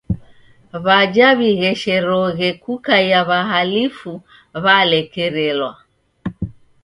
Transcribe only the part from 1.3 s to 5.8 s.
w'ighesherogje kukaia w'ahalifu w'alekerelwa.